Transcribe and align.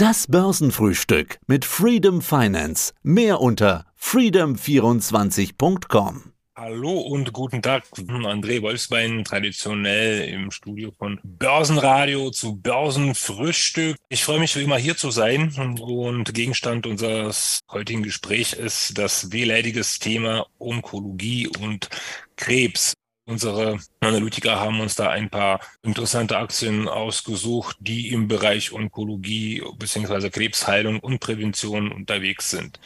Das 0.00 0.28
Börsenfrühstück 0.28 1.40
mit 1.48 1.64
Freedom 1.64 2.22
Finance. 2.22 2.92
Mehr 3.02 3.40
unter 3.40 3.84
freedom24.com. 4.00 6.34
Hallo 6.54 7.00
und 7.00 7.32
guten 7.32 7.62
Tag, 7.62 7.82
André 7.96 8.62
Wolfsbein, 8.62 9.24
traditionell 9.24 10.28
im 10.28 10.52
Studio 10.52 10.92
von 10.96 11.18
Börsenradio 11.24 12.30
zu 12.30 12.60
Börsenfrühstück. 12.60 13.96
Ich 14.08 14.22
freue 14.22 14.38
mich 14.38 14.54
wie 14.54 14.62
immer 14.62 14.78
hier 14.78 14.96
zu 14.96 15.10
sein 15.10 15.52
und 15.80 16.32
Gegenstand 16.32 16.86
unseres 16.86 17.58
heutigen 17.68 18.04
Gesprächs 18.04 18.52
ist 18.52 18.96
das 18.98 19.32
wehleidiges 19.32 19.98
Thema 19.98 20.46
Onkologie 20.60 21.48
und 21.48 21.88
Krebs. 22.36 22.94
Unsere 23.28 23.78
Analytiker 24.00 24.58
haben 24.58 24.80
uns 24.80 24.94
da 24.94 25.10
ein 25.10 25.28
paar 25.28 25.60
interessante 25.82 26.38
Aktien 26.38 26.88
ausgesucht, 26.88 27.76
die 27.78 28.08
im 28.08 28.26
Bereich 28.26 28.72
Onkologie 28.72 29.62
bzw. 29.78 30.30
Krebsheilung 30.30 30.98
und 30.98 31.20
Prävention 31.20 31.92
unterwegs 31.92 32.48
sind. 32.48 32.80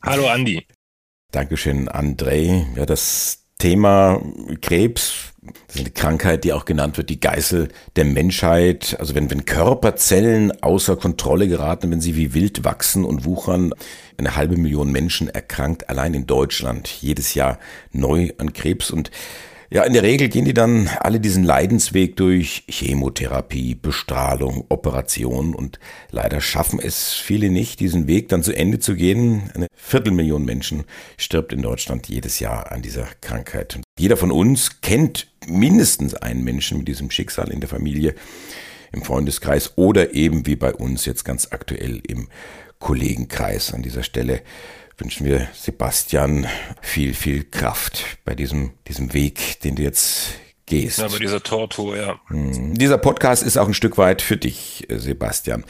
Hallo 0.00 0.28
Andi. 0.28 0.64
Dankeschön, 1.32 1.88
André. 1.88 2.64
Ja, 2.76 2.86
das 2.86 3.42
Thema 3.58 4.22
Krebs, 4.60 5.32
das 5.66 5.74
ist 5.74 5.80
eine 5.80 5.90
Krankheit, 5.90 6.44
die 6.44 6.52
auch 6.52 6.64
genannt 6.64 6.96
wird, 6.96 7.10
die 7.10 7.18
Geißel 7.18 7.66
der 7.96 8.04
Menschheit. 8.04 8.96
Also 9.00 9.16
wenn, 9.16 9.32
wenn 9.32 9.46
Körperzellen 9.46 10.62
außer 10.62 10.94
Kontrolle 10.94 11.48
geraten, 11.48 11.90
wenn 11.90 12.00
sie 12.00 12.14
wie 12.14 12.34
wild 12.34 12.62
wachsen 12.62 13.04
und 13.04 13.24
wuchern, 13.24 13.74
eine 14.16 14.36
halbe 14.36 14.56
Million 14.58 14.92
Menschen 14.92 15.28
erkrankt 15.28 15.90
allein 15.90 16.14
in 16.14 16.26
Deutschland 16.28 16.86
jedes 16.86 17.34
Jahr 17.34 17.58
neu 17.90 18.30
an 18.38 18.52
Krebs 18.52 18.92
und 18.92 19.10
ja, 19.70 19.82
in 19.82 19.92
der 19.92 20.02
Regel 20.02 20.28
gehen 20.28 20.46
die 20.46 20.54
dann 20.54 20.88
alle 21.00 21.20
diesen 21.20 21.44
Leidensweg 21.44 22.16
durch 22.16 22.64
Chemotherapie, 22.68 23.74
Bestrahlung, 23.74 24.64
Operation 24.70 25.54
und 25.54 25.78
leider 26.10 26.40
schaffen 26.40 26.80
es 26.80 27.12
viele 27.12 27.50
nicht, 27.50 27.78
diesen 27.80 28.06
Weg 28.06 28.30
dann 28.30 28.42
zu 28.42 28.56
Ende 28.56 28.78
zu 28.78 28.94
gehen. 28.94 29.50
Eine 29.54 29.66
Viertelmillion 29.74 30.44
Menschen 30.44 30.84
stirbt 31.18 31.52
in 31.52 31.60
Deutschland 31.60 32.08
jedes 32.08 32.40
Jahr 32.40 32.72
an 32.72 32.80
dieser 32.80 33.06
Krankheit. 33.20 33.76
Und 33.76 33.84
jeder 33.98 34.16
von 34.16 34.32
uns 34.32 34.80
kennt 34.80 35.28
mindestens 35.46 36.14
einen 36.14 36.44
Menschen 36.44 36.78
mit 36.78 36.88
diesem 36.88 37.10
Schicksal 37.10 37.50
in 37.50 37.60
der 37.60 37.68
Familie, 37.68 38.14
im 38.90 39.02
Freundeskreis 39.02 39.76
oder 39.76 40.14
eben 40.14 40.46
wie 40.46 40.56
bei 40.56 40.72
uns 40.72 41.04
jetzt 41.04 41.26
ganz 41.26 41.48
aktuell 41.50 42.00
im 42.08 42.28
Kollegenkreis 42.78 43.74
an 43.74 43.82
dieser 43.82 44.02
Stelle 44.02 44.40
wünschen 44.98 45.26
wir 45.26 45.48
Sebastian 45.54 46.46
viel, 46.82 47.14
viel 47.14 47.44
Kraft 47.44 48.18
bei 48.24 48.34
diesem, 48.34 48.72
diesem 48.86 49.14
Weg, 49.14 49.60
den 49.60 49.76
du 49.76 49.82
jetzt 49.82 50.32
gehst. 50.66 50.98
Ja, 50.98 51.08
bei 51.08 51.18
dieser 51.18 51.42
Tortur, 51.42 51.96
ja. 51.96 52.20
Hm. 52.28 52.74
Dieser 52.74 52.98
Podcast 52.98 53.42
ist 53.42 53.56
auch 53.56 53.68
ein 53.68 53.74
Stück 53.74 53.96
weit 53.96 54.22
für 54.22 54.36
dich, 54.36 54.86
Sebastian. 54.90 55.64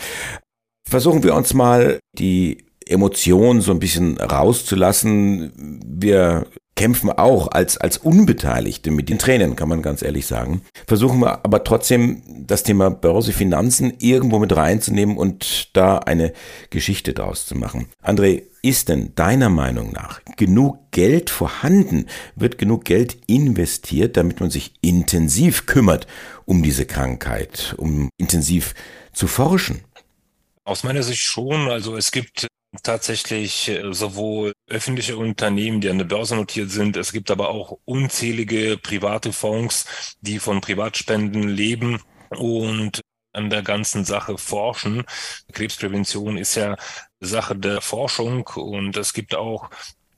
Versuchen 0.89 1.23
wir 1.23 1.35
uns 1.35 1.53
mal 1.53 1.99
die 2.19 2.65
Emotionen 2.87 3.61
so 3.61 3.71
ein 3.71 3.79
bisschen 3.79 4.19
rauszulassen. 4.19 5.53
Wir 5.85 6.47
kämpfen 6.75 7.11
auch 7.11 7.49
als, 7.49 7.77
als 7.77 7.99
Unbeteiligte 7.99 8.91
mit 8.91 9.09
den 9.09 9.19
Tränen, 9.19 9.57
kann 9.57 9.69
man 9.69 9.83
ganz 9.83 10.01
ehrlich 10.01 10.27
sagen. 10.27 10.63
Versuchen 10.87 11.21
wir 11.21 11.45
aber 11.45 11.65
trotzdem 11.65 12.38
das 12.49 12.65
Thema 12.65 12.91
Börse, 12.91 13.33
Finanzen 13.33 13.93
irgendwo 14.01 14.41
mit 14.41 14.57
reinzunehmen 14.57 15.17
und 15.17 15.77
da 15.77 15.99
eine 15.99 16.33
Geschichte 16.71 17.13
draus 17.13 17.47
zu 17.47 17.55
machen. 17.55 17.87
André, 18.03 18.43
ist 18.63 18.89
denn 18.89 19.15
deiner 19.15 19.51
Meinung 19.51 19.93
nach 19.93 20.21
genug 20.37 20.91
Geld 20.91 21.31
vorhanden? 21.31 22.07
Wird 22.35 22.59
genug 22.59 22.85
Geld 22.85 23.19
investiert, 23.27 24.17
damit 24.17 24.41
man 24.41 24.51
sich 24.51 24.75
intensiv 24.81 25.67
kümmert 25.67 26.07
um 26.45 26.63
diese 26.63 26.87
Krankheit, 26.87 27.75
um 27.77 28.09
intensiv 28.17 28.75
zu 29.13 29.29
forschen? 29.29 29.85
Aus 30.65 30.83
meiner 30.83 31.03
Sicht 31.03 31.21
schon. 31.21 31.69
Also 31.69 31.97
es 31.97 32.11
gibt 32.11 32.49
tatsächlich 32.83 33.69
äh, 33.69 33.93
sowohl 33.93 34.53
öffentliche 34.69 35.17
Unternehmen, 35.17 35.81
die 35.81 35.91
an 35.91 35.99
der 35.99 36.05
Börse 36.07 36.35
notiert 36.35 36.71
sind. 36.71 36.97
Es 36.97 37.13
gibt 37.13 37.31
aber 37.31 37.51
auch 37.51 37.79
unzählige 37.85 38.79
private 38.79 39.33
Fonds, 39.33 40.17
die 40.21 40.39
von 40.39 40.61
Privatspenden 40.61 41.49
leben 41.49 42.01
und 42.31 43.01
an 43.33 43.51
der 43.51 43.63
ganzen 43.63 44.05
Sache 44.05 44.39
forschen. 44.39 45.05
Krebsprävention 45.53 46.37
ist 46.37 46.55
ja 46.55 46.77
Sache 47.21 47.57
der 47.57 47.81
Forschung 47.81 48.47
und 48.49 48.97
es 48.97 49.13
gibt 49.13 49.35
auch 49.35 49.71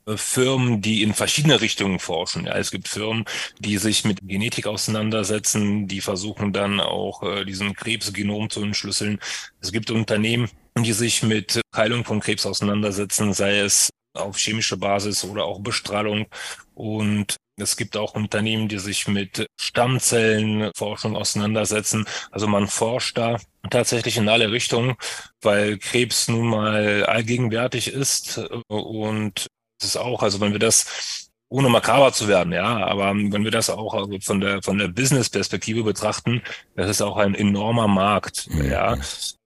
äh, 0.07 0.17
Firmen, 0.17 0.81
die 0.81 1.03
in 1.03 1.15
verschiedene 1.15 1.61
Richtungen 1.61 1.99
forschen. 1.99 2.47
Ja, 2.47 2.57
es 2.57 2.71
gibt 2.71 2.89
Firmen, 2.89 3.25
die 3.59 3.79
sich 3.79 4.05
mit 4.05 4.21
Genetik 4.23 4.67
auseinandersetzen, 4.67 5.87
die 5.89 6.01
versuchen 6.01 6.53
dann 6.53 6.81
auch 6.81 7.23
äh, 7.23 7.45
diesen 7.45 7.75
Krebsgenom 7.75 8.51
zu 8.51 8.63
entschlüsseln. 8.63 9.19
Es 9.61 9.73
gibt 9.73 9.91
Unternehmen, 9.91 10.49
die 10.79 10.93
sich 10.93 11.23
mit 11.23 11.61
Heilung 11.75 12.05
von 12.05 12.21
Krebs 12.21 12.47
auseinandersetzen, 12.47 13.33
sei 13.33 13.59
es 13.61 13.91
auf 14.15 14.39
chemische 14.39 14.77
Basis 14.77 15.25
oder 15.25 15.45
auch 15.45 15.61
Bestrahlung. 15.61 16.27
Und 16.75 17.37
es 17.57 17.77
gibt 17.77 17.97
auch 17.97 18.15
Unternehmen, 18.15 18.69
die 18.69 18.79
sich 18.79 19.07
mit 19.07 19.47
Stammzellenforschung 19.61 21.17
auseinandersetzen. 21.17 22.07
Also 22.31 22.47
man 22.47 22.69
forscht 22.69 23.19
da 23.19 23.39
tatsächlich 23.71 24.17
in 24.17 24.29
alle 24.29 24.51
Richtungen, 24.51 24.97
weil 25.43 25.79
Krebs 25.79 26.29
nun 26.29 26.49
mal 26.49 27.05
allgegenwärtig 27.05 27.89
ist. 27.89 28.39
Und 28.69 29.47
es 29.81 29.89
ist 29.89 29.97
auch, 29.97 30.23
also 30.23 30.41
wenn 30.41 30.53
wir 30.53 30.59
das 30.59 31.30
ohne 31.51 31.69
makaber 31.69 32.13
zu 32.13 32.29
werden, 32.29 32.53
ja, 32.53 32.87
aber 32.87 33.13
wenn 33.13 33.45
wir 33.45 33.51
das 33.51 33.71
auch 33.71 33.93
also 33.93 34.19
von 34.23 34.41
der 34.41 34.63
von 34.63 34.79
der 34.79 34.89
Business-Perspektive 34.89 35.83
betrachten, 35.83 36.43
das 36.77 36.89
ist 36.89 37.03
auch 37.03 37.17
ein 37.17 37.35
enormer 37.35 37.89
Markt, 37.89 38.49
mhm. 38.51 38.71
ja. 38.71 38.97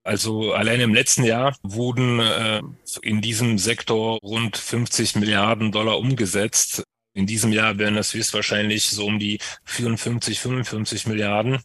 Also 0.07 0.53
allein 0.53 0.81
im 0.81 0.95
letzten 0.95 1.25
Jahr 1.25 1.57
wurden 1.63 2.21
äh, 2.21 2.61
in 3.01 3.23
diesem 3.23 3.57
Sektor 3.57 4.19
rund 4.23 4.59
50 4.59 5.17
Milliarden 5.17 5.73
Dollar 5.73 5.99
umgesetzt. 5.99 6.85
In 7.15 7.27
diesem 7.27 7.53
Jahr 7.53 7.79
werden 7.79 7.95
das 7.95 8.13
höchstwahrscheinlich 8.13 8.85
so 8.91 9.07
um 9.07 9.19
die 9.19 9.39
54, 9.65 10.39
55 10.41 11.07
Milliarden. 11.07 11.63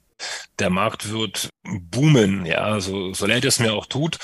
Der 0.58 0.70
Markt 0.70 1.12
wird 1.12 1.50
boomen, 1.64 2.46
ja, 2.46 2.80
so, 2.80 3.14
so 3.14 3.26
leid 3.26 3.44
es 3.44 3.60
mir 3.60 3.74
auch 3.74 3.88
tut. 3.88 4.20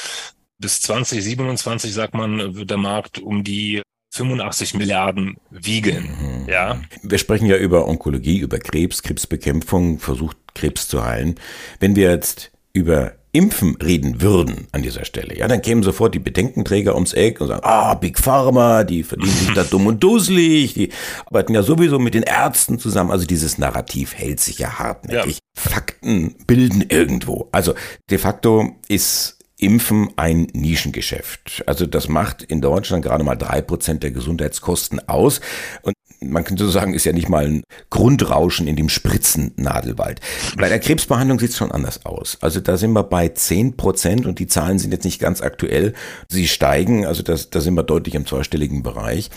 Bis 0.59 0.79
2027, 0.79 1.93
sagt 1.93 2.13
man, 2.13 2.55
wird 2.55 2.69
der 2.69 2.77
Markt 2.77 3.19
um 3.19 3.43
die 3.43 3.81
85 4.15 4.75
Milliarden 4.75 5.35
wiegen. 5.49 6.03
Mhm. 6.03 6.49
Ja. 6.49 6.79
Wir 7.03 7.17
sprechen 7.17 7.47
ja 7.47 7.57
über 7.57 7.87
Onkologie, 7.87 8.39
über 8.39 8.59
Krebs, 8.59 9.03
Krebsbekämpfung, 9.03 9.99
versucht 9.99 10.37
Krebs 10.53 10.87
zu 10.87 11.03
heilen. 11.03 11.35
Wenn 11.79 11.95
wir 11.95 12.09
jetzt 12.11 12.51
über 12.71 13.13
Impfen 13.33 13.75
reden 13.83 14.21
würden 14.21 14.67
an 14.71 14.81
dieser 14.81 15.03
Stelle, 15.03 15.37
ja, 15.37 15.49
dann 15.49 15.61
kämen 15.61 15.83
sofort 15.83 16.15
die 16.15 16.19
Bedenkenträger 16.19 16.95
ums 16.95 17.11
Eck 17.11 17.41
und 17.41 17.49
sagen, 17.49 17.63
ah, 17.65 17.93
Big 17.95 18.17
Pharma, 18.17 18.85
die 18.85 19.03
verdienen 19.03 19.35
sich 19.35 19.53
da 19.53 19.63
dumm 19.69 19.87
und 19.87 20.01
dusselig, 20.01 20.73
die 20.73 20.89
arbeiten 21.25 21.53
ja 21.53 21.61
sowieso 21.61 21.99
mit 21.99 22.13
den 22.13 22.23
Ärzten 22.23 22.79
zusammen. 22.79 23.11
Also 23.11 23.25
dieses 23.25 23.57
Narrativ 23.57 24.15
hält 24.15 24.39
sich 24.39 24.59
ja 24.59 24.79
hartnäckig. 24.79 25.35
Ja. 25.35 25.71
Fakten 25.71 26.35
bilden 26.47 26.85
irgendwo. 26.87 27.49
Also 27.51 27.73
de 28.09 28.17
facto 28.17 28.77
ist 28.87 29.34
Impfen 29.57 30.09
ein 30.17 30.47
Nischengeschäft. 30.53 31.63
Also 31.65 31.85
das 31.85 32.09
macht 32.09 32.43
in 32.43 32.61
Deutschland 32.61 33.03
gerade 33.03 33.23
mal 33.23 33.35
drei 33.35 33.61
Prozent 33.61 34.03
der 34.03 34.11
Gesundheitskosten 34.11 35.07
aus. 35.07 35.39
Und 35.81 35.95
man 36.19 36.43
könnte 36.43 36.65
so 36.65 36.71
sagen, 36.71 36.93
ist 36.93 37.05
ja 37.05 37.13
nicht 37.13 37.29
mal 37.29 37.45
ein 37.45 37.63
Grundrauschen 37.89 38.67
in 38.67 38.75
dem 38.75 38.89
Spritzennadelwald. 38.89 40.19
Bei 40.57 40.69
der 40.69 40.79
Krebsbehandlung 40.79 41.39
sieht 41.39 41.51
es 41.51 41.57
schon 41.57 41.71
anders 41.71 42.05
aus. 42.05 42.37
Also 42.41 42.59
da 42.59 42.77
sind 42.77 42.93
wir 42.93 43.03
bei 43.03 43.29
zehn 43.29 43.77
Prozent 43.77 44.25
und 44.25 44.39
die 44.39 44.47
Zahlen 44.47 44.79
sind 44.79 44.91
jetzt 44.91 45.05
nicht 45.05 45.19
ganz 45.19 45.41
aktuell. 45.41 45.93
Sie 46.29 46.47
steigen, 46.47 47.05
also 47.05 47.23
das, 47.23 47.49
da 47.49 47.61
sind 47.61 47.75
wir 47.75 47.83
deutlich 47.83 48.15
im 48.15 48.25
zweistelligen 48.25 48.83
Bereich. 48.83 49.29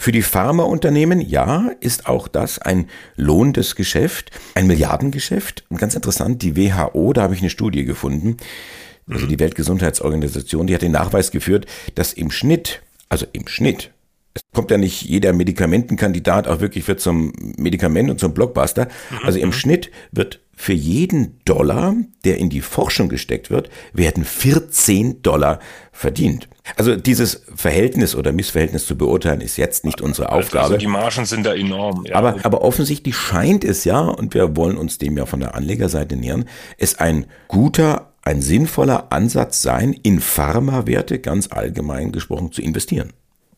Für 0.00 0.12
die 0.12 0.22
Pharmaunternehmen, 0.22 1.20
ja, 1.20 1.72
ist 1.80 2.06
auch 2.06 2.26
das 2.26 2.58
ein 2.58 2.88
lohnendes 3.16 3.76
Geschäft, 3.76 4.30
ein 4.54 4.66
Milliardengeschäft. 4.66 5.64
Und 5.68 5.78
ganz 5.78 5.94
interessant, 5.94 6.40
die 6.40 6.56
WHO, 6.56 7.12
da 7.12 7.20
habe 7.20 7.34
ich 7.34 7.40
eine 7.40 7.50
Studie 7.50 7.84
gefunden, 7.84 8.38
also 9.10 9.26
die 9.26 9.38
Weltgesundheitsorganisation, 9.38 10.66
die 10.66 10.74
hat 10.74 10.80
den 10.80 10.92
Nachweis 10.92 11.30
geführt, 11.30 11.66
dass 11.96 12.14
im 12.14 12.30
Schnitt, 12.30 12.80
also 13.10 13.26
im 13.34 13.46
Schnitt, 13.46 13.90
es 14.32 14.40
kommt 14.54 14.70
ja 14.70 14.78
nicht 14.78 15.02
jeder 15.02 15.34
Medikamentenkandidat 15.34 16.48
auch 16.48 16.60
wirklich 16.60 16.84
für 16.84 16.96
zum 16.96 17.34
Medikament 17.58 18.08
und 18.08 18.18
zum 18.18 18.32
Blockbuster. 18.32 18.86
Mhm. 19.10 19.18
Also 19.24 19.38
im 19.38 19.52
Schnitt 19.52 19.90
wird 20.12 20.40
für 20.60 20.74
jeden 20.74 21.40
Dollar, 21.46 21.94
der 22.26 22.36
in 22.36 22.50
die 22.50 22.60
Forschung 22.60 23.08
gesteckt 23.08 23.48
wird, 23.48 23.70
werden 23.94 24.26
14 24.26 25.22
Dollar 25.22 25.58
verdient. 25.90 26.50
Also 26.76 26.96
dieses 26.96 27.46
Verhältnis 27.56 28.14
oder 28.14 28.30
Missverhältnis 28.30 28.84
zu 28.84 28.94
beurteilen 28.94 29.40
ist 29.40 29.56
jetzt 29.56 29.86
nicht 29.86 30.02
unsere 30.02 30.30
Aufgabe. 30.30 30.64
Also 30.64 30.76
die 30.76 30.86
Margen 30.86 31.24
sind 31.24 31.46
da 31.46 31.54
enorm. 31.54 32.04
Ja. 32.04 32.16
Aber, 32.16 32.36
aber 32.42 32.60
offensichtlich 32.60 33.16
scheint 33.16 33.64
es 33.64 33.84
ja, 33.84 34.00
und 34.00 34.34
wir 34.34 34.54
wollen 34.54 34.76
uns 34.76 34.98
dem 34.98 35.16
ja 35.16 35.24
von 35.24 35.40
der 35.40 35.54
Anlegerseite 35.54 36.16
nähern, 36.16 36.44
es 36.76 36.98
ein 36.98 37.24
guter 37.48 38.12
ein 38.20 38.42
sinnvoller 38.42 39.10
Ansatz 39.10 39.62
sein, 39.62 39.94
in 39.94 40.20
Pharmawerte 40.20 41.20
ganz 41.20 41.50
allgemein 41.50 42.12
gesprochen 42.12 42.52
zu 42.52 42.60
investieren. 42.60 43.14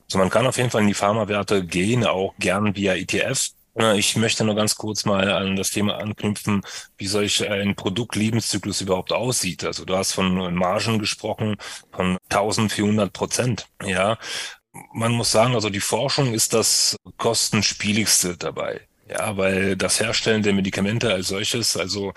Also 0.07 0.19
man 0.19 0.31
kann 0.31 0.47
auf 0.47 0.57
jeden 0.57 0.71
Fall 0.71 0.83
in 0.83 0.87
die 0.87 0.95
Pharmawerte 0.95 1.65
gehen, 1.65 2.07
auch 2.07 2.33
gern 2.39 2.77
via 2.77 2.95
ETF. 2.95 3.51
Ich 3.97 4.17
möchte 4.17 4.45
nur 4.45 4.55
ganz 4.55 4.75
kurz 4.75 5.07
mal 5.07 5.31
an 5.33 5.57
das 5.57 5.71
Thema 5.71 5.97
anknüpfen, 5.97 6.61
wie 6.99 7.07
solch 7.07 7.49
ein 7.49 7.75
Produktlebenszyklus 7.75 8.83
überhaupt 8.83 9.13
aussieht. 9.13 9.65
Also 9.65 9.87
du 9.87 9.97
hast 9.97 10.13
von 10.13 10.55
Margen 10.55 10.99
gesprochen, 10.99 11.57
von 11.91 12.19
1400 12.29 13.13
Prozent. 13.13 13.67
Ja, 13.83 14.19
man 14.93 15.13
muss 15.13 15.33
sagen, 15.33 15.55
also 15.55 15.71
die 15.71 15.81
Forschung 15.81 16.35
ist 16.35 16.53
das 16.53 16.97
kostenspieligste 17.17 18.37
dabei. 18.37 18.83
Ja, 19.09 19.37
weil 19.37 19.77
das 19.77 20.01
Herstellen 20.01 20.43
der 20.43 20.53
Medikamente 20.53 21.13
als 21.13 21.29
solches, 21.29 21.77
also 21.77 22.13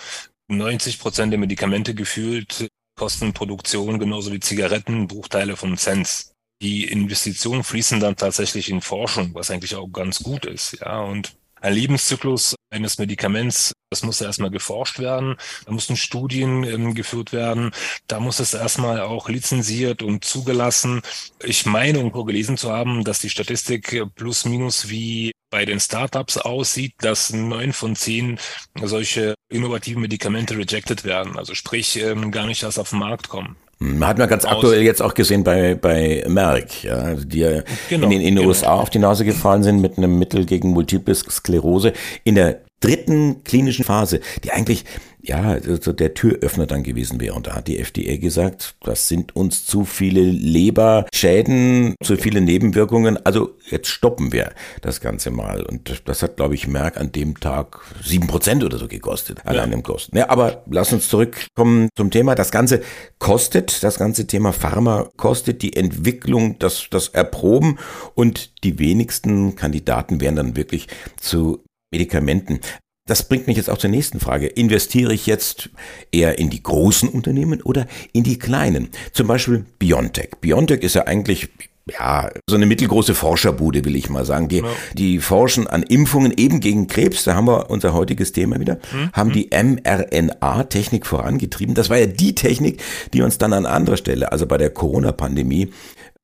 90 0.47 0.99
Prozent 0.99 1.31
der 1.31 1.39
Medikamente 1.39 1.95
gefühlt 1.95 2.67
kosten 2.97 3.33
Produktion 3.33 3.99
genauso 3.99 4.31
wie 4.31 4.39
Zigaretten 4.39 5.07
Bruchteile 5.07 5.57
von 5.57 5.77
Cents. 5.77 6.33
Die 6.61 6.85
Investitionen 6.85 7.63
fließen 7.63 7.99
dann 7.99 8.15
tatsächlich 8.15 8.69
in 8.69 8.81
Forschung, 8.81 9.33
was 9.33 9.51
eigentlich 9.51 9.75
auch 9.75 9.87
ganz 9.87 10.23
gut 10.23 10.45
ist. 10.45 10.79
Ja, 10.79 11.01
und 11.01 11.35
Lebenszyklus 11.71 12.55
eines 12.69 12.97
Medikaments, 12.97 13.73
das 13.89 14.03
muss 14.03 14.21
erstmal 14.21 14.51
geforscht 14.51 14.99
werden, 14.99 15.37
da 15.65 15.71
mussten 15.71 15.95
Studien 15.95 16.63
ähm, 16.63 16.93
geführt 16.93 17.31
werden, 17.31 17.71
da 18.07 18.19
muss 18.19 18.39
es 18.39 18.53
erstmal 18.53 19.01
auch 19.01 19.29
lizenziert 19.29 20.01
und 20.01 20.25
zugelassen. 20.25 21.01
Ich 21.43 21.65
meine, 21.65 21.99
irgendwo 21.99 22.23
gelesen 22.23 22.57
zu 22.57 22.71
haben, 22.71 23.03
dass 23.03 23.19
die 23.19 23.29
Statistik 23.29 24.03
plus 24.15 24.45
minus 24.45 24.89
wie 24.89 25.31
bei 25.49 25.65
den 25.65 25.79
Startups 25.79 26.37
aussieht, 26.37 26.93
dass 26.99 27.31
neun 27.31 27.71
von 27.71 27.95
zehn 27.95 28.39
solche 28.81 29.35
innovativen 29.49 30.01
Medikamente 30.01 30.57
rejected 30.57 31.05
werden, 31.05 31.37
also 31.37 31.55
sprich 31.55 31.95
ähm, 31.97 32.31
gar 32.31 32.45
nicht 32.45 32.63
erst 32.63 32.79
auf 32.79 32.89
den 32.89 32.99
Markt 32.99 33.29
kommen. 33.29 33.55
Man 33.79 34.07
hat 34.07 34.17
man 34.17 34.29
ganz 34.29 34.45
aktuell 34.45 34.81
jetzt 34.83 35.01
auch 35.01 35.13
gesehen 35.13 35.43
bei, 35.43 35.75
bei 35.75 36.23
Merck, 36.27 36.83
ja, 36.83 37.13
die 37.13 37.39
ja 37.39 37.61
genau, 37.89 38.05
in 38.05 38.11
den, 38.11 38.21
in 38.21 38.35
genau. 38.35 38.47
USA 38.47 38.75
auf 38.75 38.89
die 38.89 38.99
Nase 38.99 39.25
gefallen 39.25 39.63
sind 39.63 39.81
mit 39.81 39.97
einem 39.97 40.17
Mittel 40.17 40.45
gegen 40.45 40.69
Multiple 40.69 41.13
Sklerose 41.13 41.91
in 42.23 42.35
der 42.35 42.61
dritten 42.79 43.43
klinischen 43.43 43.85
Phase, 43.85 44.19
die 44.43 44.51
eigentlich 44.51 44.85
ja, 45.27 45.57
so 45.81 45.91
der 45.91 46.13
Türöffner 46.13 46.67
dann 46.67 46.83
gewesen 46.83 47.19
wäre. 47.19 47.33
Und 47.33 47.47
da 47.47 47.55
hat 47.55 47.67
die 47.67 47.79
FDA 47.79 48.17
gesagt, 48.17 48.75
das 48.81 49.07
sind 49.07 49.35
uns 49.35 49.65
zu 49.65 49.83
viele 49.83 50.21
Leberschäden, 50.21 51.95
zu 52.03 52.15
viele 52.17 52.41
Nebenwirkungen. 52.41 53.23
Also 53.25 53.55
jetzt 53.69 53.87
stoppen 53.87 54.31
wir 54.31 54.53
das 54.81 55.01
Ganze 55.01 55.31
mal. 55.31 55.63
Und 55.63 56.03
das 56.05 56.21
hat, 56.21 56.37
glaube 56.37 56.55
ich, 56.55 56.67
Merck 56.67 56.97
an 56.97 57.11
dem 57.11 57.39
Tag 57.39 57.81
sieben 58.03 58.27
Prozent 58.27 58.63
oder 58.63 58.77
so 58.77 58.87
gekostet, 58.87 59.39
ja. 59.39 59.45
allein 59.45 59.71
im 59.71 59.83
Kosten. 59.83 60.17
Ja, 60.17 60.29
aber 60.29 60.63
lass 60.69 60.93
uns 60.93 61.09
zurückkommen 61.09 61.89
zum 61.95 62.11
Thema. 62.11 62.35
Das 62.35 62.51
Ganze 62.51 62.81
kostet, 63.19 63.83
das 63.83 63.97
ganze 63.97 64.27
Thema 64.27 64.53
Pharma 64.53 65.09
kostet 65.17 65.61
die 65.61 65.75
Entwicklung, 65.75 66.59
das, 66.59 66.87
das 66.91 67.09
Erproben 67.09 67.79
und 68.13 68.63
die 68.63 68.77
wenigsten 68.79 69.55
Kandidaten 69.55 70.21
werden 70.21 70.35
dann 70.35 70.55
wirklich 70.55 70.87
zu 71.19 71.63
Medikamenten. 71.95 72.59
Das 73.07 73.29
bringt 73.29 73.47
mich 73.47 73.55
jetzt 73.55 73.69
auch 73.69 73.77
zur 73.77 73.89
nächsten 73.89 74.19
Frage. 74.19 74.47
Investiere 74.47 75.13
ich 75.13 75.27
jetzt 75.27 75.69
eher 76.11 76.39
in 76.39 76.49
die 76.49 76.61
großen 76.61 77.07
Unternehmen 77.07 77.61
oder 77.61 77.85
in 78.13 78.23
die 78.23 78.39
kleinen? 78.39 78.89
Zum 79.13 79.27
Beispiel 79.27 79.65
Biontech. 79.79 80.31
Biontech 80.41 80.81
ist 80.81 80.95
ja 80.95 81.03
eigentlich 81.03 81.49
ja, 81.87 82.31
so 82.49 82.55
eine 82.55 82.65
mittelgroße 82.65 83.13
Forscherbude, 83.13 83.85
will 83.85 83.95
ich 83.95 84.09
mal 84.09 84.25
sagen. 84.25 84.47
Die, 84.47 84.57
ja. 84.57 84.65
die 84.93 85.19
forschen 85.19 85.67
an 85.67 85.83
Impfungen 85.83 86.33
eben 86.35 86.59
gegen 86.59 86.87
Krebs, 86.87 87.23
da 87.25 87.35
haben 87.35 87.45
wir 87.45 87.69
unser 87.69 87.93
heutiges 87.93 88.31
Thema 88.31 88.59
wieder, 88.59 88.79
hm. 88.89 89.11
haben 89.13 89.31
die 89.31 89.51
mRNA-Technik 89.51 91.05
vorangetrieben. 91.05 91.75
Das 91.75 91.91
war 91.91 91.97
ja 91.97 92.07
die 92.07 92.33
Technik, 92.33 92.81
die 93.13 93.21
uns 93.21 93.37
dann 93.37 93.53
an 93.53 93.67
anderer 93.67 93.97
Stelle, 93.97 94.31
also 94.31 94.47
bei 94.47 94.57
der 94.57 94.71
Corona-Pandemie, 94.71 95.71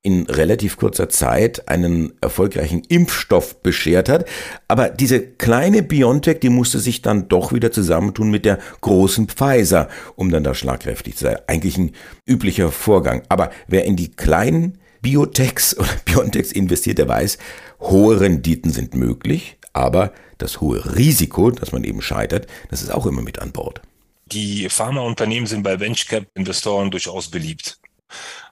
in 0.03 0.25
relativ 0.25 0.77
kurzer 0.77 1.09
Zeit 1.09 1.67
einen 1.67 2.13
erfolgreichen 2.21 2.81
Impfstoff 2.87 3.61
beschert 3.61 4.09
hat. 4.09 4.25
Aber 4.67 4.89
diese 4.89 5.21
kleine 5.21 5.83
BioNTech, 5.83 6.39
die 6.39 6.49
musste 6.49 6.79
sich 6.79 7.01
dann 7.01 7.27
doch 7.27 7.53
wieder 7.53 7.71
zusammentun 7.71 8.31
mit 8.31 8.45
der 8.45 8.57
großen 8.81 9.27
Pfizer, 9.27 9.89
um 10.15 10.31
dann 10.31 10.43
da 10.43 10.55
schlagkräftig 10.55 11.17
zu 11.17 11.25
sein. 11.25 11.37
Eigentlich 11.45 11.77
ein 11.77 11.91
üblicher 12.27 12.71
Vorgang. 12.71 13.21
Aber 13.29 13.51
wer 13.67 13.85
in 13.85 13.95
die 13.95 14.09
kleinen 14.09 14.79
Biotechs 15.01 15.77
oder 15.77 15.89
BioNTechs 16.05 16.51
investiert, 16.51 16.97
der 16.97 17.07
weiß, 17.07 17.37
hohe 17.79 18.19
Renditen 18.19 18.71
sind 18.71 18.95
möglich, 18.95 19.57
aber 19.73 20.13
das 20.39 20.61
hohe 20.61 20.95
Risiko, 20.95 21.51
dass 21.51 21.71
man 21.71 21.83
eben 21.83 22.01
scheitert, 22.01 22.47
das 22.69 22.81
ist 22.81 22.91
auch 22.91 23.05
immer 23.05 23.21
mit 23.21 23.39
an 23.39 23.51
Bord. 23.51 23.81
Die 24.25 24.69
Pharmaunternehmen 24.69 25.45
sind 25.45 25.61
bei 25.61 25.79
Venture 25.79 26.19
Cap 26.19 26.27
Investoren 26.35 26.89
durchaus 26.89 27.27
beliebt. 27.27 27.80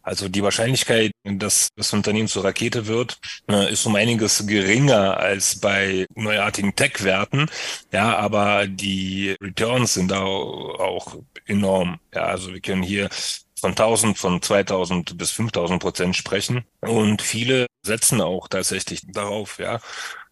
Also 0.02 0.30
die 0.30 0.44
Wahrscheinlichkeit, 0.44 1.12
dass 1.24 1.70
das 1.76 1.94
Unternehmen 1.94 2.28
zur 2.28 2.44
Rakete 2.44 2.88
wird, 2.88 3.20
äh, 3.50 3.72
ist 3.72 3.86
um 3.86 3.96
einiges 3.96 4.46
geringer 4.48 5.18
als 5.18 5.60
bei 5.60 6.06
neuartigen 6.16 6.76
Tech-Werten. 6.76 7.50
Ja, 7.92 8.18
aber 8.18 8.68
die 8.68 9.36
Returns 9.42 9.94
sind 9.96 10.12
da 10.12 10.22
auch 10.24 11.18
enorm. 11.46 12.00
Ja, 12.14 12.24
also 12.24 12.54
wir 12.54 12.62
können 12.62 12.84
hier 12.84 13.10
von 13.60 13.72
1000, 13.72 14.18
von 14.18 14.42
2000 14.42 15.18
bis 15.18 15.32
5000 15.32 15.82
Prozent 15.82 16.16
sprechen. 16.16 16.66
Und 16.82 17.22
viele 17.22 17.68
setzen 17.84 18.22
auch 18.22 18.48
tatsächlich 18.48 19.02
darauf, 19.08 19.60
ja. 19.60 19.80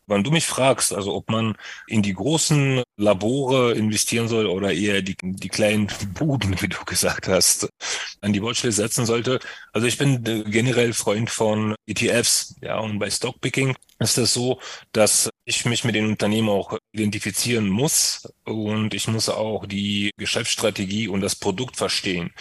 Wenn 0.07 0.23
du 0.23 0.31
mich 0.31 0.45
fragst, 0.45 0.93
also 0.93 1.13
ob 1.13 1.29
man 1.29 1.55
in 1.85 2.01
die 2.01 2.13
großen 2.13 2.81
Labore 2.95 3.73
investieren 3.73 4.27
soll 4.29 4.47
oder 4.47 4.73
eher 4.73 5.01
die, 5.01 5.17
die 5.21 5.49
kleinen 5.49 5.87
Buden, 6.13 6.59
wie 6.61 6.69
du 6.69 6.77
gesagt 6.85 7.27
hast, 7.27 7.69
an 8.21 8.33
die 8.33 8.41
Watchlist 8.41 8.77
setzen 8.77 9.05
sollte. 9.05 9.39
Also 9.73 9.85
ich 9.85 9.97
bin 9.97 10.23
generell 10.23 10.93
Freund 10.93 11.29
von 11.29 11.75
ETFs, 11.85 12.55
ja, 12.61 12.79
und 12.79 12.99
bei 12.99 13.09
Stockpicking 13.09 13.75
ist 13.99 14.17
es 14.17 14.33
so, 14.33 14.59
dass 14.93 15.29
ich 15.45 15.65
mich 15.65 15.83
mit 15.83 15.95
den 15.95 16.07
Unternehmen 16.07 16.49
auch 16.49 16.77
identifizieren 16.91 17.67
muss 17.67 18.27
und 18.45 18.93
ich 18.93 19.07
muss 19.07 19.29
auch 19.29 19.65
die 19.65 20.11
Geschäftsstrategie 20.17 21.07
und 21.07 21.21
das 21.21 21.35
Produkt 21.35 21.77
verstehen. 21.77 22.31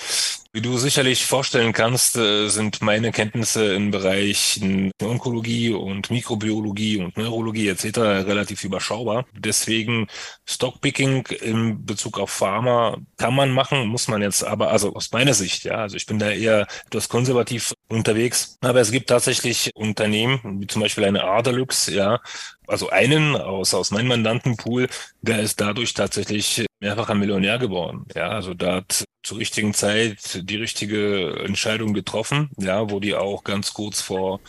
Wie 0.57 0.63
du 0.63 0.79
sicherlich 0.79 1.27
vorstellen 1.27 1.75
kannst, 1.75 2.17
äh, 2.17 2.49
sind 2.49 2.81
meine 2.81 3.13
Kenntnisse 3.13 3.75
in 3.75 3.91
Bereichen 3.91 4.91
Onkologie 5.03 5.75
und 5.75 6.11
Mikrobiologie 6.11 6.97
und 7.03 7.15
Neurologie 7.19 7.69
etc. 7.69 7.99
relativ 8.25 8.65
überschaubar. 8.65 9.27
Deswegen 9.35 10.07
Stockpicking 10.47 11.27
in 11.43 11.85
Bezug 11.85 12.19
auf 12.19 12.31
Pharma 12.31 12.97
kann 13.19 13.35
man 13.35 13.51
machen, 13.51 13.87
muss 13.87 14.09
man 14.09 14.23
jetzt 14.23 14.45
aber, 14.45 14.71
also 14.71 14.95
aus 14.95 15.13
meiner 15.13 15.35
Sicht, 15.35 15.65
ja, 15.65 15.75
also 15.75 15.95
ich 15.95 16.07
bin 16.07 16.19
da 16.19 16.31
eher 16.31 16.67
etwas 16.87 17.11
konservativ 17.11 17.75
unterwegs, 17.89 18.57
aber 18.63 18.81
es 18.81 18.91
gibt 18.91 19.11
tatsächlich 19.11 19.73
Unternehmen, 19.75 20.41
wie 20.63 20.67
zum 20.67 20.81
Beispiel 20.81 21.05
eine 21.05 21.25
Adelux, 21.25 21.89
ja, 21.89 22.21
also 22.67 22.91
einen 22.91 23.37
aus, 23.37 23.75
aus 23.75 23.91
meinem 23.91 24.09
Mandantenpool, 24.09 24.89
der 25.23 25.41
ist 25.41 25.61
dadurch 25.61 25.95
tatsächlich 25.95 26.67
mehrfacher 26.81 27.15
Millionär 27.15 27.59
geworden. 27.59 28.07
Ja, 28.15 28.29
also 28.29 28.55
da 28.55 28.77
hat 28.77 29.05
zur 29.23 29.39
richtigen 29.39 29.75
Zeit 29.75 30.41
die 30.49 30.57
richtige 30.57 31.41
Entscheidung 31.45 31.95
getroffen, 31.95 32.51
ja, 32.59 32.91
wo 32.91 33.01
die 33.01 33.15
auch 33.15 33.45
ganz 33.45 33.75
kurz 33.75 34.01
vor 34.01 34.41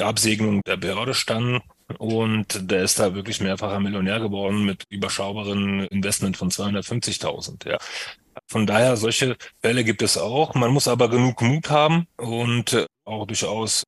Absegnung 0.00 0.62
der 0.66 0.76
Behörde 0.76 1.14
standen. 1.14 1.60
Und 1.98 2.70
der 2.70 2.84
ist 2.84 3.00
da 3.00 3.14
wirklich 3.14 3.40
mehrfacher 3.40 3.80
Millionär 3.80 4.20
geworden 4.20 4.64
mit 4.64 4.84
überschaubaren 4.90 5.86
Investment 5.88 6.36
von 6.36 6.50
250.000. 6.50 7.68
Ja. 7.68 7.78
Von 8.46 8.66
daher, 8.66 8.96
solche 8.96 9.36
Fälle 9.60 9.82
gibt 9.82 10.02
es 10.02 10.16
auch. 10.16 10.54
Man 10.54 10.72
muss 10.72 10.86
aber 10.86 11.08
genug 11.08 11.42
Mut 11.42 11.68
haben 11.68 12.06
und 12.16 12.86
auch 13.04 13.26
durchaus 13.26 13.82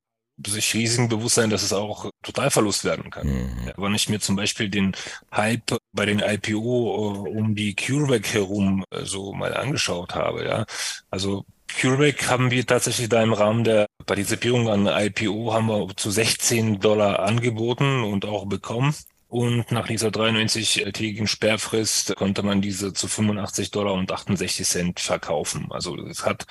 sich 0.45 0.73
riesigen 0.73 1.09
bewusst 1.09 1.35
sein, 1.35 1.49
dass 1.49 1.63
es 1.63 1.73
auch 1.73 2.09
Totalverlust 2.23 2.85
werden 2.85 3.11
kann. 3.11 3.27
Mhm. 3.27 3.67
Ja, 3.67 3.73
wenn 3.77 3.95
ich 3.95 4.09
mir 4.09 4.19
zum 4.19 4.35
Beispiel 4.35 4.69
den 4.69 4.95
Hype 5.31 5.77
bei 5.91 6.05
den 6.05 6.19
IPO 6.19 7.25
äh, 7.25 7.29
um 7.29 7.55
die 7.55 7.75
CureVac 7.75 8.33
herum 8.33 8.83
äh, 8.91 9.03
so 9.05 9.33
mal 9.33 9.53
angeschaut 9.53 10.15
habe, 10.15 10.45
ja, 10.45 10.65
also 11.09 11.45
CureVac 11.79 12.29
haben 12.29 12.51
wir 12.51 12.65
tatsächlich 12.65 13.09
da 13.09 13.21
im 13.21 13.33
Rahmen 13.33 13.63
der 13.63 13.87
Partizipierung 14.05 14.69
an 14.69 14.87
IPO 14.87 15.53
haben 15.53 15.67
wir 15.67 15.95
zu 15.95 16.11
16 16.11 16.79
Dollar 16.79 17.19
angeboten 17.19 18.03
und 18.03 18.25
auch 18.25 18.45
bekommen. 18.45 18.93
Und 19.27 19.71
nach 19.71 19.87
dieser 19.87 20.09
93-tägigen 20.09 21.25
Sperrfrist 21.25 22.15
konnte 22.15 22.43
man 22.43 22.61
diese 22.61 22.93
zu 22.93 23.07
85 23.07 23.71
Dollar 23.71 23.93
und 23.93 24.11
68 24.11 24.67
Cent 24.67 24.99
verkaufen. 24.99 25.71
Also 25.71 25.97
es 26.05 26.23
hat 26.23 26.45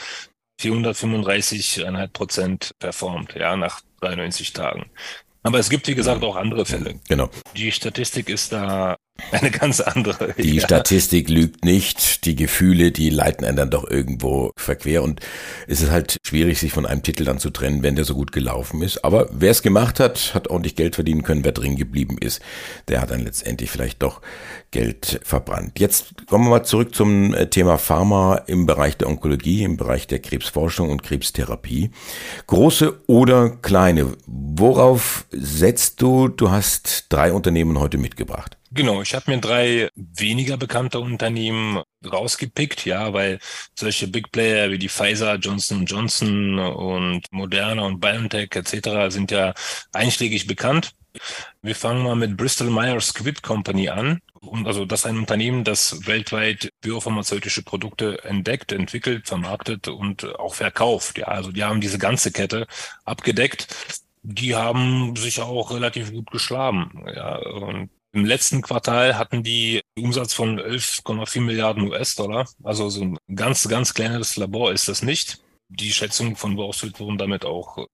435,5 0.63 2.09
Prozent 2.09 2.71
performt, 2.79 3.35
ja, 3.35 3.57
nach 3.57 3.81
93 4.01 4.53
Tagen. 4.53 4.91
Aber 5.43 5.59
es 5.59 5.71
gibt, 5.71 5.89
wie 5.89 5.95
gesagt, 5.95 6.23
auch 6.23 6.37
andere 6.37 6.65
Fälle. 6.65 7.01
Genau. 7.09 7.29
Die 7.57 7.73
Statistik 7.73 8.29
ist 8.29 8.53
da 8.53 8.97
eine 9.33 9.51
ganz 9.51 9.81
andere. 9.81 10.35
Die 10.39 10.57
ja. 10.57 10.65
Statistik 10.65 11.29
lügt 11.29 11.65
nicht, 11.65 12.25
die 12.25 12.37
Gefühle, 12.37 12.93
die 12.93 13.11
leiten 13.11 13.45
einen 13.45 13.57
dann 13.57 13.71
doch 13.71 13.89
irgendwo 13.89 14.51
verquer 14.57 15.03
und 15.03 15.21
es 15.67 15.81
ist 15.81 15.91
halt 15.91 16.19
schwierig, 16.27 16.59
sich 16.59 16.73
von 16.73 16.87
einem 16.87 17.03
Titel 17.03 17.25
dann 17.25 17.39
zu 17.39 17.51
trennen, 17.51 17.83
wenn 17.83 17.97
der 17.97 18.05
so 18.05 18.15
gut 18.15 18.33
gelaufen 18.33 18.83
ist. 18.83 19.05
Aber 19.05 19.29
wer 19.33 19.51
es 19.51 19.63
gemacht 19.63 20.01
hat, 20.01 20.35
hat 20.35 20.49
ordentlich 20.49 20.77
Geld 20.77 20.95
verdienen 20.95 21.23
können. 21.23 21.45
Wer 21.45 21.53
drin 21.53 21.77
geblieben 21.77 22.17
ist, 22.19 22.41
der 22.89 23.01
hat 23.01 23.11
dann 23.11 23.25
letztendlich 23.25 23.71
vielleicht 23.71 24.03
doch 24.03 24.21
Geld 24.71 25.21
verbrannt. 25.23 25.79
Jetzt 25.79 26.27
kommen 26.27 26.45
wir 26.47 26.51
mal 26.51 26.65
zurück 26.65 26.95
zum 26.95 27.35
äh, 27.35 27.49
Thema 27.49 27.79
Pharma 27.79 28.37
im 28.47 28.67
Bereich 28.67 28.97
der 28.97 29.09
Onkologie, 29.09 29.63
im 29.63 29.77
Bereich 29.77 30.07
der 30.07 30.21
Krebsforschung 30.21 30.91
und 30.91 31.03
Krebstherapie. 31.03 31.91
Große 32.47 33.01
oder 33.07 33.51
kleine, 33.51 34.17
worauf 34.27 35.27
setzt 35.31 36.01
du? 36.03 36.29
Du 36.29 36.51
hast 36.51 37.07
drei 37.11 37.33
Unternehmen 37.33 37.79
heute 37.79 37.99
mitgebracht. 37.99 38.57
Genau, 38.75 39.03
ich 39.03 39.15
habe 39.15 39.31
mir 39.31 39.39
drei 39.39 39.91
weniger 39.95 40.57
bekannte 40.57 40.99
Unternehmen 40.99 41.83
rausgepickt, 42.11 42.87
ja, 42.87 43.13
weil 43.13 43.39
solche 43.79 44.09
Big 44.09 44.33
Player 44.33 44.71
wie 44.71 44.79
die 44.79 44.89
Pfizer, 44.89 45.35
Johnson 45.37 45.85
Johnson 45.85 46.59
und 46.59 47.31
Moderna 47.33 47.83
und 47.83 48.01
BioNTech 48.01 48.49
etc. 48.55 49.13
sind 49.13 49.31
ja 49.31 49.53
einschlägig 49.93 50.47
bekannt. 50.47 50.93
Wir 51.61 51.75
fangen 51.77 52.03
mal 52.03 52.17
mit 52.17 52.37
Bristol 52.39 52.71
Myers 52.71 53.09
Squibb 53.09 53.43
Company 53.43 53.91
an. 53.91 54.21
Und 54.41 54.67
also 54.67 54.87
das 54.87 55.01
ist 55.01 55.07
ein 55.07 55.19
Unternehmen, 55.19 55.65
das 55.65 56.07
weltweit 56.07 56.71
biopharmazeutische 56.81 57.63
Produkte 57.63 58.25
entdeckt, 58.25 58.73
entwickelt, 58.73 59.29
vermarktet 59.29 59.89
und 59.89 60.25
auch 60.39 60.55
verkauft. 60.55 61.19
Ja, 61.19 61.27
also 61.27 61.53
die 61.53 61.63
haben 61.65 61.83
diese 61.83 61.99
ganze 61.99 62.33
Kette 62.33 62.67
abgedeckt. 63.05 63.67
Die 64.23 64.55
haben 64.55 65.15
sich 65.17 65.41
auch 65.43 65.73
relativ 65.73 66.11
gut 66.13 66.31
geschlagen. 66.31 67.05
Ja, 67.15 67.37
und 67.37 67.91
im 68.15 68.27
letzten 68.27 68.61
Quartal 68.61 69.17
hatten 69.17 69.43
die 69.43 69.81
Umsatz 69.99 70.35
von 70.35 70.61
11,4 70.61 71.41
Milliarden 71.41 71.89
US-Dollar. 71.89 72.47
Also 72.63 72.91
so 72.91 73.03
ein 73.03 73.19
ganz, 73.35 73.67
ganz 73.69 73.95
kleines 73.95 74.37
Labor 74.37 74.73
ist 74.73 74.89
das 74.89 75.03
nicht. 75.03 75.39
Die 75.71 75.93
Schätzungen 75.93 76.37
von 76.37 76.57
Wall 76.59 76.75
Street 76.75 77.01
wurden 77.01 77.17
damit 77.17 77.47
auch 77.47 77.87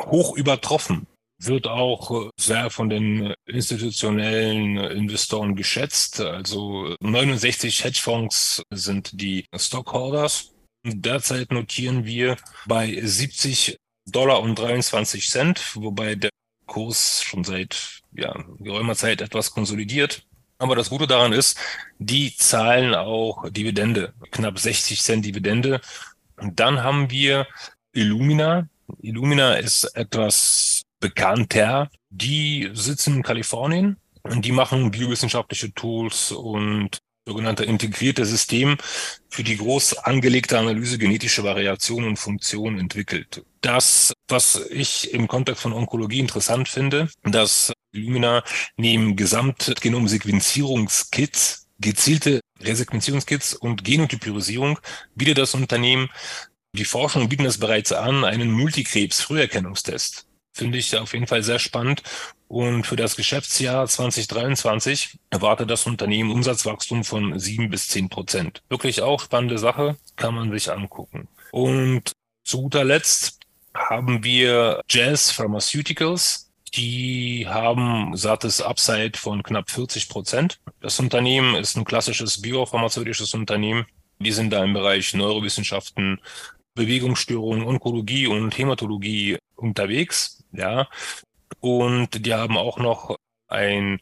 hoch 0.00 0.36
übertroffen. 0.36 1.08
Wird 1.42 1.66
auch 1.66 2.30
sehr 2.38 2.70
von 2.70 2.88
den 2.88 3.34
institutionellen 3.46 4.78
Investoren 4.78 5.56
geschätzt. 5.56 6.20
Also 6.20 6.94
69 7.00 7.84
Hedgefonds 7.84 8.62
sind 8.72 9.20
die 9.20 9.46
Stockholders. 9.54 10.52
Derzeit 10.84 11.50
notieren 11.50 12.04
wir 12.04 12.36
bei 12.66 13.00
70 13.02 13.76
Dollar 14.08 14.40
und 14.40 14.56
23 14.56 15.28
Cent, 15.28 15.74
wobei 15.74 16.14
der 16.14 16.30
Kurs 16.66 17.22
schon 17.22 17.42
seit 17.42 18.02
ja, 18.16 18.34
geraumer 18.58 18.94
Zeit 18.94 19.20
etwas 19.20 19.50
konsolidiert. 19.50 20.26
Aber 20.58 20.74
das 20.74 20.88
Gute 20.88 21.06
daran 21.06 21.32
ist, 21.32 21.58
die 21.98 22.34
zahlen 22.34 22.94
auch 22.94 23.48
Dividende, 23.50 24.14
knapp 24.30 24.58
60 24.58 25.02
Cent 25.02 25.24
Dividende. 25.24 25.80
Und 26.40 26.58
dann 26.60 26.82
haben 26.82 27.10
wir 27.10 27.46
Illumina. 27.92 28.68
Illumina 29.02 29.56
ist 29.56 29.84
etwas 29.94 30.82
bekannter. 31.00 31.90
Die 32.10 32.70
sitzen 32.72 33.16
in 33.16 33.22
Kalifornien 33.22 33.96
und 34.22 34.44
die 34.44 34.52
machen 34.52 34.90
biowissenschaftliche 34.90 35.72
Tools 35.74 36.32
und 36.32 36.98
sogenannte 37.26 37.64
integrierte 37.64 38.24
System 38.24 38.76
für 39.28 39.42
die 39.42 39.56
groß 39.56 39.98
angelegte 39.98 40.58
Analyse 40.58 40.96
genetischer 40.96 41.44
Variationen 41.44 42.10
und 42.10 42.16
Funktionen 42.18 42.78
entwickelt. 42.78 43.44
Das, 43.60 44.12
was 44.28 44.56
ich 44.70 45.12
im 45.12 45.28
Kontext 45.28 45.62
von 45.62 45.72
Onkologie 45.72 46.20
interessant 46.20 46.68
finde, 46.68 47.08
dass 47.22 47.72
Illumina 47.92 48.42
neben 48.76 49.16
Gesamtgenomsequenzierungskits 49.16 51.68
gezielte 51.78 52.40
Resequenzierungskits 52.60 53.54
und 53.54 53.84
Genotypisierung 53.84 54.78
bietet 55.14 55.38
das 55.38 55.54
Unternehmen 55.54 56.10
die 56.76 56.84
Forschung 56.84 57.28
bieten 57.28 57.44
das 57.44 57.58
bereits 57.58 57.92
an, 57.92 58.24
einen 58.24 58.50
Multikrebs-Früherkennungstest. 58.52 60.26
Finde 60.52 60.78
ich 60.78 60.96
auf 60.96 61.12
jeden 61.12 61.26
Fall 61.26 61.42
sehr 61.42 61.58
spannend. 61.58 62.02
Und 62.48 62.86
für 62.86 62.96
das 62.96 63.16
Geschäftsjahr 63.16 63.86
2023 63.86 65.18
erwartet 65.30 65.70
das 65.70 65.86
Unternehmen 65.86 66.30
Umsatzwachstum 66.30 67.04
von 67.04 67.38
sieben 67.38 67.70
bis 67.70 67.88
zehn 67.88 68.08
Prozent. 68.08 68.62
Wirklich 68.68 69.02
auch 69.02 69.22
spannende 69.22 69.58
Sache, 69.58 69.96
kann 70.16 70.34
man 70.34 70.52
sich 70.52 70.70
angucken. 70.70 71.28
Und 71.50 72.12
zu 72.44 72.62
guter 72.62 72.84
Letzt 72.84 73.40
haben 73.76 74.24
wir 74.24 74.82
Jazz 74.88 75.30
Pharmaceuticals. 75.30 76.50
Die 76.74 77.46
haben 77.48 78.16
sattes 78.16 78.60
Upside 78.60 79.16
von 79.16 79.42
knapp 79.42 79.70
40 79.70 80.08
Prozent. 80.08 80.60
Das 80.80 80.98
Unternehmen 80.98 81.54
ist 81.54 81.76
ein 81.76 81.84
klassisches 81.84 82.42
biopharmazeutisches 82.42 83.32
Unternehmen. 83.34 83.86
Die 84.18 84.32
sind 84.32 84.50
da 84.52 84.64
im 84.64 84.72
Bereich 84.72 85.14
Neurowissenschaften, 85.14 86.20
Bewegungsstörungen, 86.74 87.66
Onkologie 87.66 88.26
und 88.26 88.56
Hämatologie 88.56 89.38
unterwegs. 89.54 90.44
Ja. 90.52 90.88
Und 91.60 92.26
die 92.26 92.34
haben 92.34 92.56
auch 92.56 92.78
noch 92.78 93.16
ein 93.48 94.00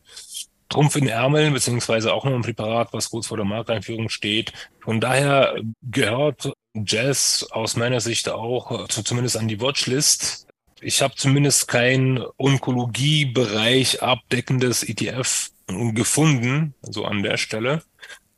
Trumpf 0.75 0.97
in 0.97 1.09
Ärmeln, 1.09 1.55
beziehungsweise 1.55 2.13
auch 2.13 2.25
noch 2.25 2.35
ein 2.35 2.43
Präparat, 2.43 2.93
was 2.93 3.11
kurz 3.11 3.29
vor 3.29 3.37
der 3.37 3.47
Markteinführung 3.47 4.09
steht. 4.09 4.53
Von 4.81 5.01
daher 5.01 5.55
gehört 5.83 6.53
Jazz 6.75 7.47
aus 7.51 7.77
meiner 7.77 8.01
Sicht 8.01 8.29
auch 8.29 8.89
zumindest 8.89 9.37
an 9.37 9.49
die 9.49 9.61
Watchlist 9.61 10.45
ich 10.85 11.01
habe 11.01 11.15
zumindest 11.15 11.67
kein 11.67 12.23
Onkologie-Bereich 12.37 14.03
abdeckendes 14.03 14.83
ETF 14.83 15.51
gefunden, 15.67 16.75
so 16.83 17.07
an 17.07 17.23
der 17.23 17.39
Stelle. 17.39 17.83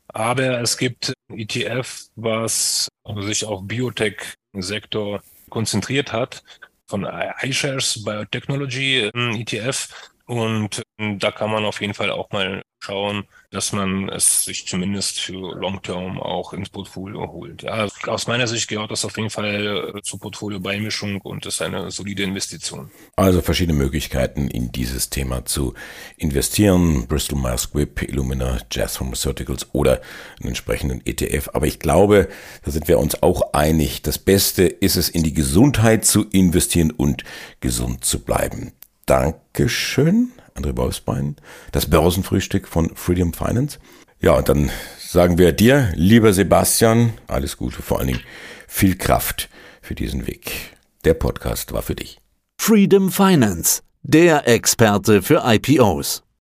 Aber 0.07 0.61
es 0.61 0.77
gibt 0.77 1.13
ETF, 1.29 2.05
was 2.15 2.87
sich 3.19 3.43
auf 3.43 3.67
Biotech-Sektor 3.67 5.21
konzentriert 5.49 6.13
hat, 6.13 6.41
von 6.87 7.05
iShares 7.41 8.03
Biotechnology 8.05 9.11
ETF. 9.13 9.89
Und 10.27 10.83
da 10.97 11.31
kann 11.31 11.49
man 11.49 11.63
auf 11.63 11.79
jeden 11.79 11.93
Fall 11.93 12.11
auch 12.11 12.29
mal 12.31 12.61
schauen, 12.79 13.23
dass 13.49 13.71
man 13.71 14.09
es 14.09 14.43
sich 14.43 14.67
zumindest 14.67 15.21
für 15.21 15.55
Long-Term 15.55 16.19
auch 16.19 16.51
ins 16.53 16.69
Portfolio 16.69 17.31
holt. 17.31 17.63
Ja, 17.63 17.87
aus 18.07 18.27
meiner 18.27 18.45
Sicht 18.45 18.67
gehört 18.67 18.91
das 18.91 19.05
auf 19.05 19.17
jeden 19.17 19.29
Fall 19.29 19.93
äh, 19.95 20.01
zur 20.01 20.19
Portfolio-Beimischung 20.19 21.21
und 21.21 21.45
ist 21.45 21.61
eine 21.61 21.91
solide 21.91 22.23
Investition. 22.23 22.91
Also 23.15 23.41
verschiedene 23.41 23.77
Möglichkeiten 23.77 24.49
in 24.49 24.71
dieses 24.71 25.09
Thema 25.09 25.45
zu 25.45 25.73
investieren. 26.17 27.07
Bristol 27.07 27.39
Myers 27.39 27.63
Squibb, 27.63 28.01
Illumina, 28.01 28.59
Jazz 28.69 28.97
Pharmaceuticals 28.97 29.73
oder 29.73 30.01
einen 30.39 30.49
entsprechenden 30.49 31.01
ETF. 31.05 31.51
Aber 31.53 31.67
ich 31.67 31.79
glaube, 31.79 32.27
da 32.63 32.71
sind 32.71 32.89
wir 32.89 32.99
uns 32.99 33.23
auch 33.23 33.53
einig. 33.53 34.01
Das 34.01 34.19
Beste 34.19 34.63
ist 34.63 34.97
es, 34.97 35.07
in 35.07 35.23
die 35.23 35.33
Gesundheit 35.33 36.05
zu 36.05 36.25
investieren 36.29 36.91
und 36.91 37.23
gesund 37.61 38.03
zu 38.03 38.19
bleiben. 38.19 38.73
Dankeschön. 39.07 40.31
André 40.53 40.75
Wolfsbein, 40.75 41.35
das 41.71 41.89
Börsenfrühstück 41.89 42.67
von 42.67 42.95
Freedom 42.95 43.33
Finance. 43.33 43.79
Ja, 44.19 44.33
und 44.33 44.49
dann 44.49 44.69
sagen 44.99 45.37
wir 45.37 45.51
dir, 45.51 45.91
lieber 45.95 46.33
Sebastian, 46.33 47.13
alles 47.27 47.57
Gute, 47.57 47.81
vor 47.81 47.99
allen 47.99 48.07
Dingen 48.07 48.23
viel 48.67 48.97
Kraft 48.97 49.49
für 49.81 49.95
diesen 49.95 50.27
Weg. 50.27 50.75
Der 51.05 51.13
Podcast 51.13 51.73
war 51.73 51.83
für 51.83 51.95
dich. 51.95 52.19
Freedom 52.59 53.11
Finance, 53.11 53.81
der 54.01 54.47
Experte 54.47 55.21
für 55.21 55.43
IPOs. 55.45 56.23